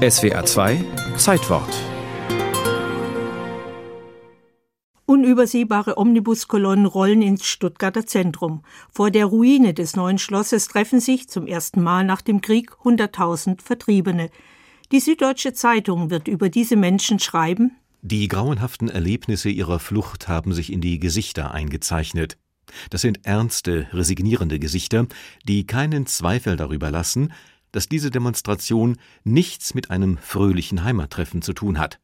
SWA 0.00 0.46
2 0.46 0.82
Zeitwort 1.18 1.68
Unübersehbare 5.04 5.98
Omnibuskolonnen 5.98 6.86
rollen 6.86 7.20
ins 7.20 7.44
Stuttgarter 7.44 8.06
Zentrum. 8.06 8.62
Vor 8.90 9.10
der 9.10 9.26
Ruine 9.26 9.74
des 9.74 9.96
neuen 9.96 10.16
Schlosses 10.16 10.68
treffen 10.68 11.00
sich 11.00 11.28
zum 11.28 11.46
ersten 11.46 11.82
Mal 11.82 12.04
nach 12.04 12.22
dem 12.22 12.40
Krieg 12.40 12.72
100.000 12.82 13.60
Vertriebene. 13.60 14.30
Die 14.90 15.00
Süddeutsche 15.00 15.52
Zeitung 15.52 16.08
wird 16.08 16.28
über 16.28 16.48
diese 16.48 16.76
Menschen 16.76 17.18
schreiben. 17.18 17.76
Die 18.00 18.26
grauenhaften 18.26 18.88
Erlebnisse 18.88 19.50
ihrer 19.50 19.80
Flucht 19.80 20.28
haben 20.28 20.54
sich 20.54 20.72
in 20.72 20.80
die 20.80 20.98
Gesichter 20.98 21.52
eingezeichnet. 21.52 22.38
Das 22.88 23.02
sind 23.02 23.26
ernste, 23.26 23.86
resignierende 23.92 24.58
Gesichter, 24.58 25.08
die 25.46 25.66
keinen 25.66 26.06
Zweifel 26.06 26.56
darüber 26.56 26.90
lassen, 26.90 27.34
dass 27.72 27.88
diese 27.88 28.10
Demonstration 28.10 28.96
nichts 29.24 29.74
mit 29.74 29.90
einem 29.90 30.18
fröhlichen 30.18 30.84
Heimattreffen 30.84 31.42
zu 31.42 31.52
tun 31.52 31.78
hat. 31.78 32.00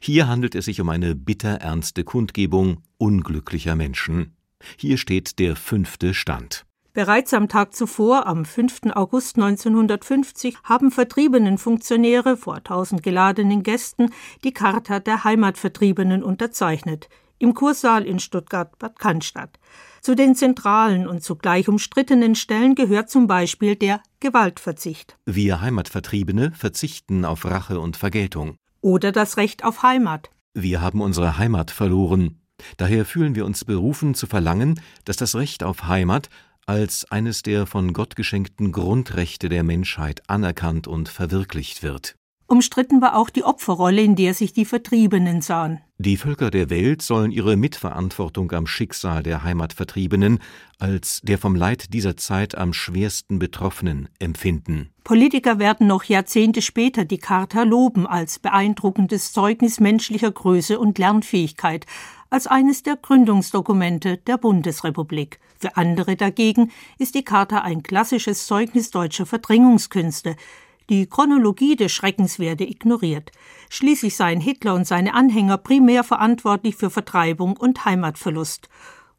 Hier 0.00 0.28
handelt 0.28 0.54
es 0.54 0.66
sich 0.66 0.80
um 0.80 0.88
eine 0.88 1.14
bitterernste 1.14 2.04
Kundgebung 2.04 2.82
unglücklicher 2.98 3.76
Menschen. 3.76 4.36
Hier 4.76 4.98
steht 4.98 5.38
der 5.38 5.56
fünfte 5.56 6.12
Stand. 6.14 6.66
Bereits 6.92 7.32
am 7.34 7.48
Tag 7.48 7.72
zuvor, 7.74 8.26
am 8.26 8.44
5. 8.44 8.80
August 8.94 9.36
1950, 9.36 10.56
haben 10.64 10.90
vertriebenen 10.90 11.56
Funktionäre 11.56 12.36
vor 12.36 12.64
tausend 12.64 13.04
geladenen 13.04 13.62
Gästen 13.62 14.10
die 14.42 14.52
Charta 14.52 14.98
der 14.98 15.22
Heimatvertriebenen 15.22 16.24
unterzeichnet, 16.24 17.08
im 17.40 17.54
Kursaal 17.54 18.04
in 18.04 18.20
Stuttgart-Bad 18.20 18.98
Cannstatt. 19.00 19.58
Zu 20.00 20.14
den 20.14 20.36
zentralen 20.36 21.08
und 21.08 21.24
zugleich 21.24 21.68
umstrittenen 21.68 22.36
Stellen 22.36 22.76
gehört 22.76 23.10
zum 23.10 23.26
Beispiel 23.26 23.74
der 23.74 24.00
Gewaltverzicht. 24.20 25.18
Wir 25.26 25.60
Heimatvertriebene 25.60 26.52
verzichten 26.52 27.24
auf 27.24 27.44
Rache 27.44 27.80
und 27.80 27.96
Vergeltung 27.96 28.56
oder 28.80 29.12
das 29.12 29.36
Recht 29.36 29.64
auf 29.64 29.82
Heimat. 29.82 30.30
Wir 30.54 30.80
haben 30.80 31.00
unsere 31.00 31.38
Heimat 31.38 31.70
verloren. 31.70 32.40
Daher 32.76 33.04
fühlen 33.04 33.34
wir 33.34 33.46
uns 33.46 33.64
berufen 33.64 34.14
zu 34.14 34.26
verlangen, 34.26 34.80
dass 35.04 35.16
das 35.16 35.34
Recht 35.34 35.62
auf 35.62 35.84
Heimat 35.84 36.28
als 36.66 37.10
eines 37.10 37.42
der 37.42 37.66
von 37.66 37.92
Gott 37.92 38.16
geschenkten 38.16 38.70
Grundrechte 38.70 39.48
der 39.48 39.64
Menschheit 39.64 40.22
anerkannt 40.28 40.86
und 40.86 41.08
verwirklicht 41.08 41.82
wird. 41.82 42.16
Umstritten 42.50 43.00
war 43.00 43.14
auch 43.14 43.30
die 43.30 43.44
Opferrolle, 43.44 44.02
in 44.02 44.16
der 44.16 44.34
sich 44.34 44.52
die 44.52 44.64
Vertriebenen 44.64 45.40
sahen. 45.40 45.80
Die 45.98 46.16
Völker 46.16 46.50
der 46.50 46.68
Welt 46.68 47.00
sollen 47.00 47.30
ihre 47.30 47.56
Mitverantwortung 47.56 48.50
am 48.50 48.66
Schicksal 48.66 49.22
der 49.22 49.44
Heimatvertriebenen 49.44 50.40
als 50.80 51.20
der 51.22 51.38
vom 51.38 51.54
Leid 51.54 51.94
dieser 51.94 52.16
Zeit 52.16 52.58
am 52.58 52.72
schwersten 52.72 53.38
Betroffenen 53.38 54.08
empfinden. 54.18 54.90
Politiker 55.04 55.60
werden 55.60 55.86
noch 55.86 56.02
Jahrzehnte 56.02 56.60
später 56.60 57.04
die 57.04 57.18
Charta 57.18 57.62
loben 57.62 58.04
als 58.04 58.40
beeindruckendes 58.40 59.32
Zeugnis 59.32 59.78
menschlicher 59.78 60.32
Größe 60.32 60.80
und 60.80 60.98
Lernfähigkeit, 60.98 61.86
als 62.30 62.48
eines 62.48 62.82
der 62.82 62.96
Gründungsdokumente 62.96 64.16
der 64.16 64.38
Bundesrepublik. 64.38 65.38
Für 65.56 65.76
andere 65.76 66.16
dagegen 66.16 66.72
ist 66.98 67.14
die 67.14 67.22
Charta 67.22 67.60
ein 67.60 67.84
klassisches 67.84 68.46
Zeugnis 68.46 68.90
deutscher 68.90 69.26
Verdrängungskünste, 69.26 70.34
die 70.90 71.06
Chronologie 71.06 71.76
der 71.76 71.88
Schreckenswerte 71.88 72.64
ignoriert. 72.64 73.30
Schließlich 73.70 74.16
seien 74.16 74.40
Hitler 74.40 74.74
und 74.74 74.86
seine 74.86 75.14
Anhänger 75.14 75.56
primär 75.56 76.04
verantwortlich 76.04 76.76
für 76.76 76.90
Vertreibung 76.90 77.56
und 77.56 77.84
Heimatverlust. 77.84 78.68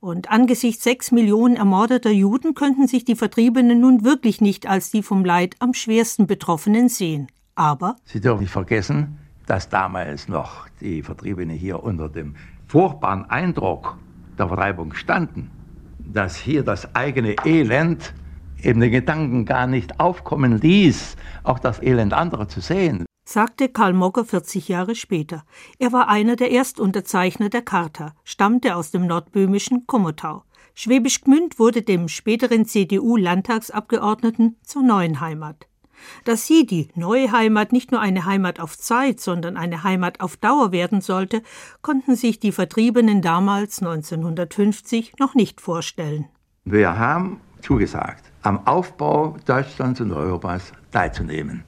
Und 0.00 0.30
angesichts 0.30 0.84
sechs 0.84 1.12
Millionen 1.12 1.56
ermordeter 1.56 2.10
Juden 2.10 2.54
könnten 2.54 2.86
sich 2.86 3.04
die 3.04 3.16
Vertriebenen 3.16 3.80
nun 3.80 4.04
wirklich 4.04 4.40
nicht 4.40 4.66
als 4.66 4.90
die 4.90 5.02
vom 5.02 5.24
Leid 5.24 5.56
am 5.58 5.74
schwersten 5.74 6.26
Betroffenen 6.26 6.88
sehen. 6.88 7.28
Aber 7.54 7.96
Sie 8.04 8.20
dürfen 8.20 8.40
nicht 8.40 8.52
vergessen, 8.52 9.18
dass 9.46 9.68
damals 9.68 10.28
noch 10.28 10.68
die 10.80 11.02
Vertriebenen 11.02 11.56
hier 11.56 11.82
unter 11.82 12.08
dem 12.08 12.36
furchtbaren 12.66 13.28
Eindruck 13.28 13.98
der 14.38 14.48
Vertreibung 14.48 14.94
standen, 14.94 15.50
dass 15.98 16.36
hier 16.36 16.62
das 16.62 16.94
eigene 16.94 17.34
Elend 17.44 18.14
eben 18.62 18.80
den 18.80 18.92
Gedanken 18.92 19.44
gar 19.44 19.66
nicht 19.66 20.00
aufkommen 20.00 20.60
ließ, 20.60 21.16
auch 21.42 21.58
das 21.58 21.82
Elend 21.82 22.12
anderer 22.12 22.48
zu 22.48 22.60
sehen. 22.60 23.06
Sagte 23.24 23.68
Karl 23.68 23.92
Mogger 23.92 24.24
40 24.24 24.68
Jahre 24.68 24.94
später. 24.94 25.44
Er 25.78 25.92
war 25.92 26.08
einer 26.08 26.36
der 26.36 26.50
Erstunterzeichner 26.50 27.50
der 27.50 27.62
Charta, 27.62 28.14
stammte 28.24 28.74
aus 28.74 28.90
dem 28.90 29.06
nordböhmischen 29.06 29.86
Komotau. 29.86 30.44
Schwäbisch 30.74 31.20
Gmünd 31.22 31.58
wurde 31.58 31.82
dem 31.82 32.08
späteren 32.08 32.64
CDU-Landtagsabgeordneten 32.64 34.56
zur 34.62 34.82
neuen 34.82 35.20
Heimat. 35.20 35.68
Dass 36.24 36.46
sie, 36.46 36.64
die 36.64 36.88
neue 36.94 37.32
Heimat, 37.32 37.72
nicht 37.72 37.90
nur 37.90 38.00
eine 38.00 38.24
Heimat 38.24 38.60
auf 38.60 38.78
Zeit, 38.78 39.20
sondern 39.20 39.56
eine 39.56 39.82
Heimat 39.82 40.20
auf 40.20 40.36
Dauer 40.36 40.72
werden 40.72 41.00
sollte, 41.00 41.42
konnten 41.82 42.16
sich 42.16 42.38
die 42.38 42.52
Vertriebenen 42.52 43.20
damals 43.22 43.82
1950 43.82 45.14
noch 45.18 45.34
nicht 45.34 45.60
vorstellen. 45.60 46.26
Wir 46.64 46.98
haben 46.98 47.40
zugesagt, 47.60 48.27
am 48.42 48.66
Aufbau 48.66 49.36
Deutschlands 49.46 50.00
und 50.00 50.12
Europas 50.12 50.72
teilzunehmen. 50.90 51.64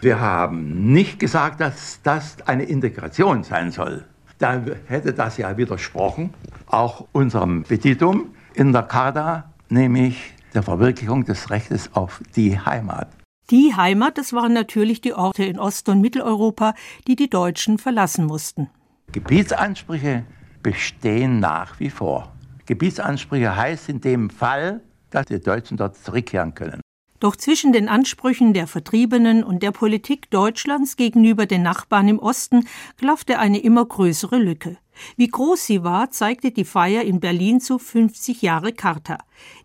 Wir 0.00 0.20
haben 0.20 0.92
nicht 0.92 1.18
gesagt, 1.18 1.60
dass 1.60 2.00
das 2.02 2.36
eine 2.46 2.64
Integration 2.64 3.42
sein 3.42 3.72
soll. 3.72 4.04
Da 4.38 4.62
hätte 4.86 5.12
das 5.12 5.36
ja 5.36 5.56
widersprochen, 5.56 6.32
auch 6.66 7.06
unserem 7.12 7.64
Petitum 7.64 8.34
in 8.54 8.72
der 8.72 8.84
Charta, 8.84 9.52
nämlich 9.68 10.34
der 10.54 10.62
Verwirklichung 10.62 11.24
des 11.24 11.50
Rechtes 11.50 11.90
auf 11.94 12.20
die 12.36 12.58
Heimat. 12.58 13.08
Die 13.50 13.74
Heimat, 13.74 14.18
das 14.18 14.32
waren 14.32 14.52
natürlich 14.52 15.00
die 15.00 15.14
Orte 15.14 15.42
in 15.44 15.58
Ost- 15.58 15.88
und 15.88 16.00
Mitteleuropa, 16.00 16.74
die 17.06 17.16
die 17.16 17.30
Deutschen 17.30 17.78
verlassen 17.78 18.26
mussten. 18.26 18.68
Gebietsansprüche 19.10 20.24
bestehen 20.62 21.40
nach 21.40 21.80
wie 21.80 21.90
vor. 21.90 22.30
Gebietsansprüche 22.66 23.56
heißt 23.56 23.88
in 23.88 24.00
dem 24.00 24.28
Fall, 24.28 24.82
dass 25.10 25.26
die 25.26 25.40
Deutschen 25.40 25.76
dort 25.76 25.96
zurückkehren 25.96 26.54
können. 26.54 26.80
Doch 27.20 27.34
zwischen 27.34 27.72
den 27.72 27.88
Ansprüchen 27.88 28.52
der 28.52 28.68
Vertriebenen 28.68 29.42
und 29.42 29.62
der 29.64 29.72
Politik 29.72 30.30
Deutschlands 30.30 30.96
gegenüber 30.96 31.46
den 31.46 31.62
Nachbarn 31.62 32.06
im 32.08 32.20
Osten 32.20 32.68
klaffte 32.96 33.40
eine 33.40 33.58
immer 33.58 33.84
größere 33.84 34.38
Lücke. 34.38 34.76
Wie 35.16 35.26
groß 35.26 35.66
sie 35.66 35.82
war, 35.82 36.10
zeigte 36.10 36.52
die 36.52 36.64
Feier 36.64 37.02
in 37.02 37.18
Berlin 37.18 37.60
zu 37.60 37.78
50 37.78 38.42
Jahre 38.42 38.72
Charta. 38.72 39.18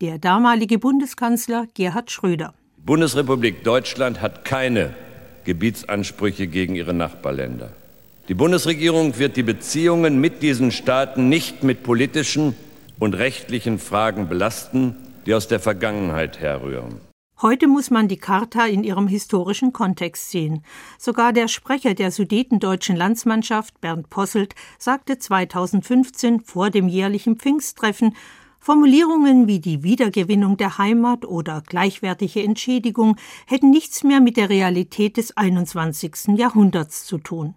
Der 0.00 0.18
damalige 0.18 0.78
Bundeskanzler 0.78 1.66
Gerhard 1.72 2.10
Schröder. 2.10 2.54
Die 2.76 2.82
Bundesrepublik 2.82 3.64
Deutschland 3.64 4.20
hat 4.20 4.44
keine 4.44 4.94
Gebietsansprüche 5.44 6.46
gegen 6.46 6.74
ihre 6.74 6.92
Nachbarländer. 6.92 7.70
Die 8.28 8.34
Bundesregierung 8.34 9.18
wird 9.18 9.38
die 9.38 9.42
Beziehungen 9.42 10.20
mit 10.20 10.42
diesen 10.42 10.70
Staaten 10.70 11.30
nicht 11.30 11.62
mit 11.62 11.82
politischen 11.82 12.54
und 12.98 13.14
rechtlichen 13.14 13.78
Fragen 13.78 14.28
belasten, 14.28 14.94
die 15.28 15.34
aus 15.34 15.46
der 15.46 15.60
Vergangenheit 15.60 16.40
herrühren. 16.40 17.02
Heute 17.42 17.68
muss 17.68 17.90
man 17.90 18.08
die 18.08 18.16
Charta 18.16 18.64
in 18.64 18.82
ihrem 18.82 19.06
historischen 19.08 19.74
Kontext 19.74 20.30
sehen. 20.30 20.64
Sogar 20.98 21.34
der 21.34 21.48
Sprecher 21.48 21.92
der 21.92 22.10
sudetendeutschen 22.10 22.96
Landsmannschaft, 22.96 23.78
Bernd 23.82 24.08
Posselt, 24.08 24.54
sagte 24.78 25.18
2015 25.18 26.40
vor 26.40 26.70
dem 26.70 26.88
jährlichen 26.88 27.36
Pfingsttreffen, 27.36 28.16
Formulierungen 28.58 29.46
wie 29.46 29.60
die 29.60 29.82
Wiedergewinnung 29.82 30.56
der 30.56 30.78
Heimat 30.78 31.26
oder 31.26 31.62
gleichwertige 31.66 32.42
Entschädigung 32.42 33.16
hätten 33.46 33.68
nichts 33.68 34.04
mehr 34.04 34.20
mit 34.20 34.38
der 34.38 34.48
Realität 34.48 35.18
des 35.18 35.36
21. 35.36 36.38
Jahrhunderts 36.38 37.04
zu 37.04 37.18
tun. 37.18 37.54